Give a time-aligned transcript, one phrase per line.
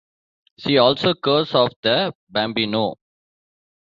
[0.59, 2.95] See also Curse of the Bambino.